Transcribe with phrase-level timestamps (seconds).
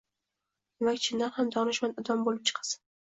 [0.79, 2.83] demak, chindan ham donishmand odam bo‘lib chiqasan.